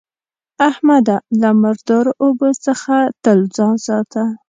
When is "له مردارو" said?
1.41-2.11